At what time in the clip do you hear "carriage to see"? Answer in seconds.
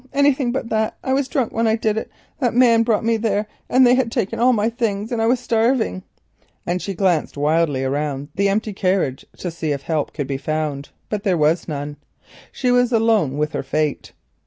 8.73-9.71